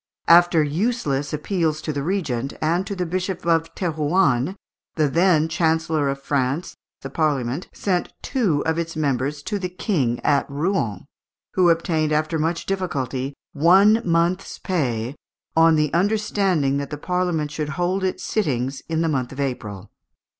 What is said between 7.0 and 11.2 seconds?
the Parliament sent two of its members to the King at Rouen,